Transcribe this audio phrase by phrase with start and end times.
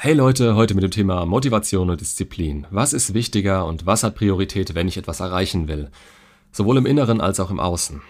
[0.00, 2.68] Hey Leute, heute mit dem Thema Motivation und Disziplin.
[2.70, 5.90] Was ist wichtiger und was hat Priorität, wenn ich etwas erreichen will?
[6.52, 8.00] Sowohl im Inneren als auch im Außen.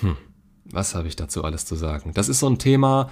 [0.00, 0.18] Hm,
[0.66, 2.10] was habe ich dazu alles zu sagen?
[2.12, 3.08] Das ist so ein Thema,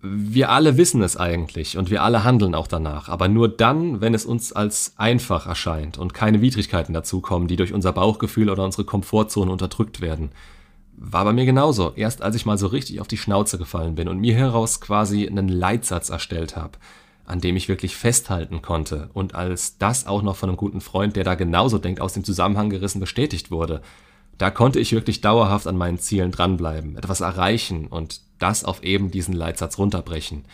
[0.00, 4.14] wir alle wissen es eigentlich und wir alle handeln auch danach, aber nur dann, wenn
[4.14, 8.84] es uns als einfach erscheint und keine Widrigkeiten dazukommen, die durch unser Bauchgefühl oder unsere
[8.84, 10.30] Komfortzone unterdrückt werden.
[10.96, 11.92] War bei mir genauso.
[11.96, 15.28] Erst als ich mal so richtig auf die Schnauze gefallen bin und mir heraus quasi
[15.28, 16.78] einen Leitsatz erstellt habe,
[17.24, 21.16] an dem ich wirklich festhalten konnte und als das auch noch von einem guten Freund,
[21.16, 23.82] der da genauso denkt, aus dem Zusammenhang gerissen bestätigt wurde,
[24.38, 29.10] da konnte ich wirklich dauerhaft an meinen Zielen dranbleiben, etwas erreichen und das auf eben
[29.10, 30.44] diesen Leitsatz runterbrechen.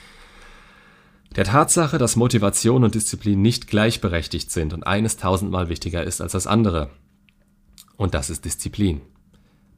[1.36, 6.32] Der Tatsache, dass Motivation und Disziplin nicht gleichberechtigt sind und eines tausendmal wichtiger ist als
[6.32, 6.90] das andere.
[7.96, 9.02] Und das ist Disziplin.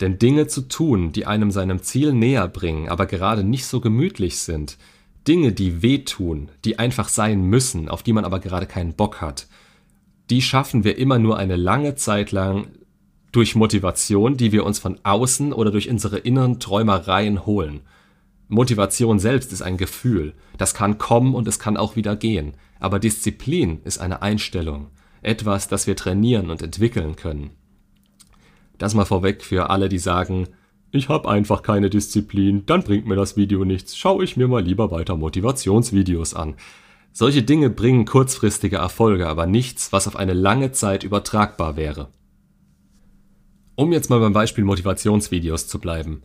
[0.00, 4.38] Denn Dinge zu tun, die einem seinem Ziel näher bringen, aber gerade nicht so gemütlich
[4.38, 4.78] sind,
[5.30, 9.46] Dinge, die wehtun, die einfach sein müssen, auf die man aber gerade keinen Bock hat,
[10.28, 12.66] die schaffen wir immer nur eine lange Zeit lang
[13.30, 17.82] durch Motivation, die wir uns von außen oder durch unsere inneren Träumereien holen.
[18.48, 22.98] Motivation selbst ist ein Gefühl, das kann kommen und es kann auch wieder gehen, aber
[22.98, 24.88] Disziplin ist eine Einstellung,
[25.22, 27.50] etwas, das wir trainieren und entwickeln können.
[28.78, 30.48] Das mal vorweg für alle, die sagen,
[30.92, 34.62] ich habe einfach keine Disziplin, dann bringt mir das Video nichts, schaue ich mir mal
[34.62, 36.54] lieber weiter Motivationsvideos an.
[37.12, 42.08] Solche Dinge bringen kurzfristige Erfolge, aber nichts, was auf eine lange Zeit übertragbar wäre.
[43.74, 46.22] Um jetzt mal beim Beispiel Motivationsvideos zu bleiben.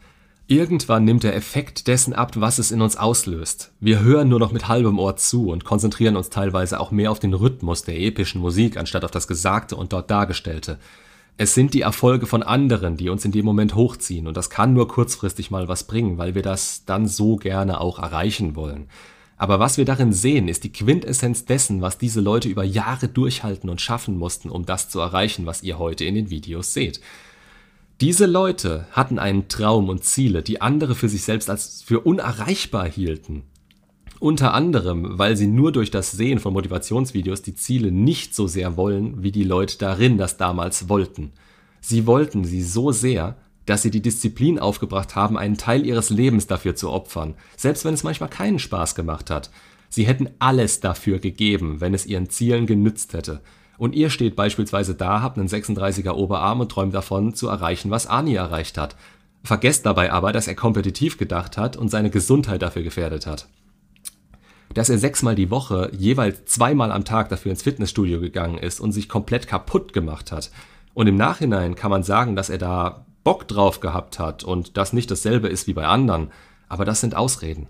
[0.48, 3.72] Irgendwann nimmt der Effekt dessen ab, was es in uns auslöst.
[3.80, 7.20] Wir hören nur noch mit halbem Ohr zu und konzentrieren uns teilweise auch mehr auf
[7.20, 10.78] den Rhythmus der epischen Musik, anstatt auf das Gesagte und dort Dargestellte.
[11.38, 14.74] Es sind die Erfolge von anderen, die uns in dem Moment hochziehen und das kann
[14.74, 18.88] nur kurzfristig mal was bringen, weil wir das dann so gerne auch erreichen wollen.
[19.38, 23.70] Aber was wir darin sehen, ist die Quintessenz dessen, was diese Leute über Jahre durchhalten
[23.70, 27.02] und schaffen mussten, um das zu erreichen, was ihr heute in den Videos seht.
[28.00, 32.88] Diese Leute hatten einen Traum und Ziele, die andere für sich selbst als für unerreichbar
[32.88, 33.44] hielten.
[34.26, 38.76] Unter anderem, weil sie nur durch das Sehen von Motivationsvideos die Ziele nicht so sehr
[38.76, 41.32] wollen, wie die Leute darin das damals wollten.
[41.80, 43.36] Sie wollten sie so sehr,
[43.68, 47.94] dass sie die Disziplin aufgebracht haben, einen Teil ihres Lebens dafür zu opfern, selbst wenn
[47.94, 49.52] es manchmal keinen Spaß gemacht hat.
[49.90, 53.42] Sie hätten alles dafür gegeben, wenn es ihren Zielen genützt hätte.
[53.78, 58.08] Und ihr steht beispielsweise da, habt einen 36er Oberarm und träumt davon, zu erreichen, was
[58.08, 58.96] Ani erreicht hat.
[59.44, 63.48] Vergesst dabei aber, dass er kompetitiv gedacht hat und seine Gesundheit dafür gefährdet hat.
[64.76, 68.92] Dass er sechsmal die Woche jeweils zweimal am Tag dafür ins Fitnessstudio gegangen ist und
[68.92, 70.52] sich komplett kaputt gemacht hat.
[70.94, 74.94] Und im Nachhinein kann man sagen, dass er da Bock drauf gehabt hat und das
[74.94, 76.30] nicht dasselbe ist wie bei anderen.
[76.70, 77.68] Aber das sind Ausreden.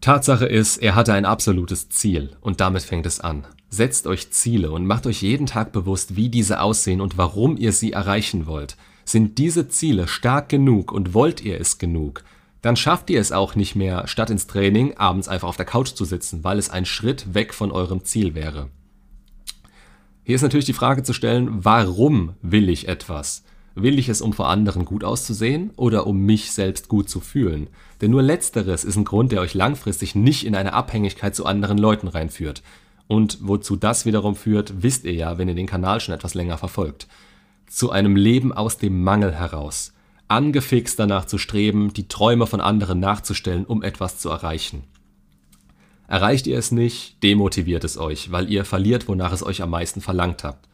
[0.00, 3.46] Tatsache ist, er hatte ein absolutes Ziel und damit fängt es an.
[3.70, 7.72] Setzt euch Ziele und macht euch jeden Tag bewusst, wie diese aussehen und warum ihr
[7.72, 8.76] sie erreichen wollt.
[9.06, 12.22] Sind diese Ziele stark genug und wollt ihr es genug?
[12.64, 15.90] Dann schafft ihr es auch nicht mehr, statt ins Training abends einfach auf der Couch
[15.90, 18.70] zu sitzen, weil es ein Schritt weg von eurem Ziel wäre.
[20.22, 23.44] Hier ist natürlich die Frage zu stellen, warum will ich etwas?
[23.74, 27.68] Will ich es, um vor anderen gut auszusehen oder um mich selbst gut zu fühlen?
[28.00, 31.76] Denn nur letzteres ist ein Grund, der euch langfristig nicht in eine Abhängigkeit zu anderen
[31.76, 32.62] Leuten reinführt.
[33.08, 36.56] Und wozu das wiederum führt, wisst ihr ja, wenn ihr den Kanal schon etwas länger
[36.56, 37.08] verfolgt.
[37.68, 39.93] Zu einem Leben aus dem Mangel heraus.
[40.28, 44.84] Angefixt danach zu streben, die Träume von anderen nachzustellen, um etwas zu erreichen.
[46.06, 50.00] Erreicht ihr es nicht, demotiviert es euch, weil ihr verliert, wonach es euch am meisten
[50.00, 50.68] verlangt habt.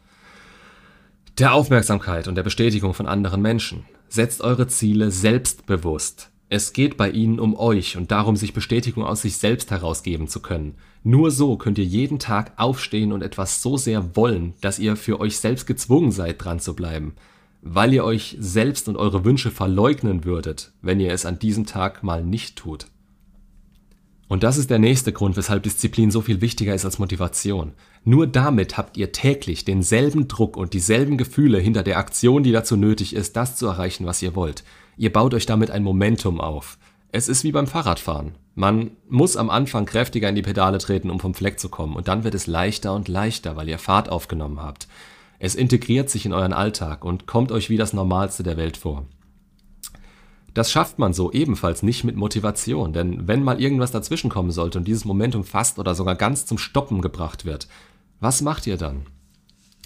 [1.37, 3.85] Der Aufmerksamkeit und der Bestätigung von anderen Menschen.
[4.09, 6.29] Setzt eure Ziele selbstbewusst.
[6.49, 10.41] Es geht bei ihnen um euch und darum, sich Bestätigung aus sich selbst herausgeben zu
[10.41, 10.75] können.
[11.01, 15.21] Nur so könnt ihr jeden Tag aufstehen und etwas so sehr wollen, dass ihr für
[15.21, 17.15] euch selbst gezwungen seid, dran zu bleiben.
[17.61, 22.03] Weil ihr euch selbst und eure Wünsche verleugnen würdet, wenn ihr es an diesem Tag
[22.03, 22.87] mal nicht tut.
[24.31, 27.73] Und das ist der nächste Grund, weshalb Disziplin so viel wichtiger ist als Motivation.
[28.05, 32.77] Nur damit habt ihr täglich denselben Druck und dieselben Gefühle hinter der Aktion, die dazu
[32.77, 34.63] nötig ist, das zu erreichen, was ihr wollt.
[34.95, 36.77] Ihr baut euch damit ein Momentum auf.
[37.11, 38.35] Es ist wie beim Fahrradfahren.
[38.55, 42.07] Man muss am Anfang kräftiger in die Pedale treten, um vom Fleck zu kommen, und
[42.07, 44.87] dann wird es leichter und leichter, weil ihr Fahrt aufgenommen habt.
[45.43, 49.07] Es integriert sich in euren Alltag und kommt euch wie das Normalste der Welt vor.
[50.53, 54.87] Das schafft man so ebenfalls nicht mit Motivation, denn wenn mal irgendwas dazwischenkommen sollte und
[54.87, 57.67] dieses Momentum fast oder sogar ganz zum Stoppen gebracht wird,
[58.19, 59.07] was macht ihr dann?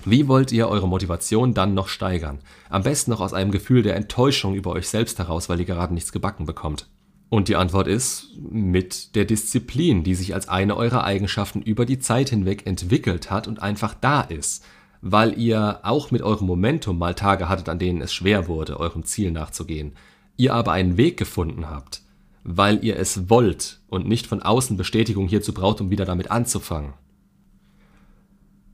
[0.04, 2.40] Wie wollt ihr eure Motivation dann noch steigern?
[2.70, 5.94] Am besten noch aus einem Gefühl der Enttäuschung über euch selbst heraus, weil ihr gerade
[5.94, 6.90] nichts gebacken bekommt.
[7.30, 12.00] Und die Antwort ist mit der Disziplin, die sich als eine eurer Eigenschaften über die
[12.00, 14.66] Zeit hinweg entwickelt hat und einfach da ist,
[15.02, 19.04] weil ihr auch mit eurem Momentum mal Tage hattet, an denen es schwer wurde, eurem
[19.04, 19.94] Ziel nachzugehen,
[20.38, 22.02] ihr aber einen Weg gefunden habt,
[22.44, 26.94] weil ihr es wollt und nicht von außen Bestätigung hierzu braucht, um wieder damit anzufangen.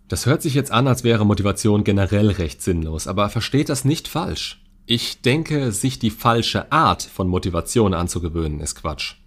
[0.08, 4.10] Das hört sich jetzt an, als wäre Motivation generell recht sinnlos, aber versteht das nicht
[4.10, 4.62] falsch.
[4.86, 9.21] Ich denke, sich die falsche Art von Motivation anzugewöhnen, ist Quatsch.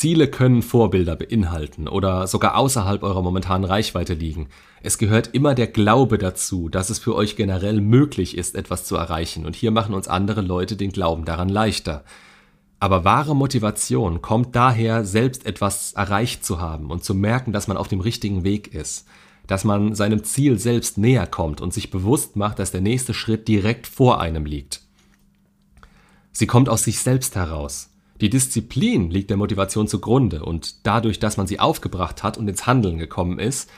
[0.00, 4.48] Ziele können Vorbilder beinhalten oder sogar außerhalb eurer momentanen Reichweite liegen.
[4.82, 8.96] Es gehört immer der Glaube dazu, dass es für euch generell möglich ist, etwas zu
[8.96, 12.02] erreichen, und hier machen uns andere Leute den Glauben daran leichter.
[12.78, 17.76] Aber wahre Motivation kommt daher, selbst etwas erreicht zu haben und zu merken, dass man
[17.76, 19.06] auf dem richtigen Weg ist
[19.46, 23.48] dass man seinem Ziel selbst näher kommt und sich bewusst macht, dass der nächste Schritt
[23.48, 24.82] direkt vor einem liegt.
[26.30, 27.90] Sie kommt aus sich selbst heraus.
[28.20, 32.66] Die Disziplin liegt der Motivation zugrunde und dadurch, dass man sie aufgebracht hat und ins
[32.66, 33.70] Handeln gekommen ist,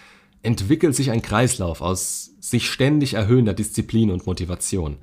[0.42, 4.96] entwickelt sich ein Kreislauf aus sich ständig erhöhender Disziplin und Motivation.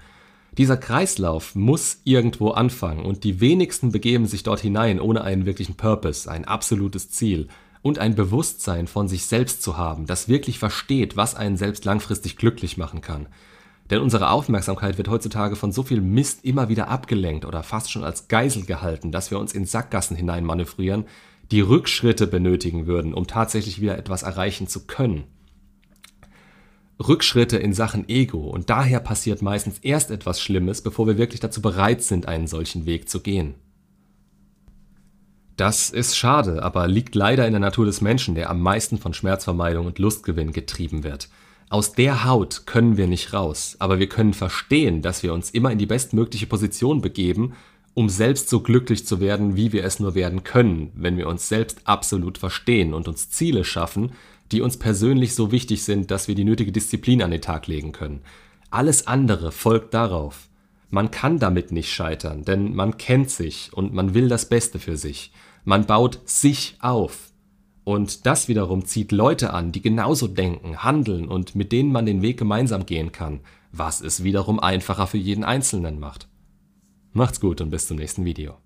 [0.57, 5.75] Dieser Kreislauf muss irgendwo anfangen und die wenigsten begeben sich dort hinein ohne einen wirklichen
[5.75, 7.47] Purpose, ein absolutes Ziel
[7.81, 12.35] und ein Bewusstsein von sich selbst zu haben, das wirklich versteht, was einen selbst langfristig
[12.35, 13.27] glücklich machen kann.
[13.89, 18.03] Denn unsere Aufmerksamkeit wird heutzutage von so viel Mist immer wieder abgelenkt oder fast schon
[18.03, 21.05] als Geisel gehalten, dass wir uns in Sackgassen hinein manövrieren,
[21.51, 25.23] die Rückschritte benötigen würden, um tatsächlich wieder etwas erreichen zu können.
[26.99, 31.61] Rückschritte in Sachen Ego und daher passiert meistens erst etwas Schlimmes, bevor wir wirklich dazu
[31.61, 33.55] bereit sind, einen solchen Weg zu gehen.
[35.55, 39.13] Das ist schade, aber liegt leider in der Natur des Menschen, der am meisten von
[39.13, 41.29] Schmerzvermeidung und Lustgewinn getrieben wird.
[41.71, 45.71] Aus der Haut können wir nicht raus, aber wir können verstehen, dass wir uns immer
[45.71, 47.53] in die bestmögliche Position begeben,
[47.93, 51.47] um selbst so glücklich zu werden, wie wir es nur werden können, wenn wir uns
[51.47, 54.13] selbst absolut verstehen und uns Ziele schaffen,
[54.51, 57.91] die uns persönlich so wichtig sind, dass wir die nötige Disziplin an den Tag legen
[57.91, 58.21] können.
[58.71, 60.49] Alles andere folgt darauf.
[60.89, 64.97] Man kann damit nicht scheitern, denn man kennt sich und man will das Beste für
[64.97, 65.31] sich.
[65.65, 67.28] Man baut sich auf.
[67.83, 72.21] Und das wiederum zieht Leute an, die genauso denken, handeln und mit denen man den
[72.21, 73.39] Weg gemeinsam gehen kann,
[73.71, 76.27] was es wiederum einfacher für jeden Einzelnen macht.
[77.13, 78.57] Macht's gut und bis zum nächsten Video.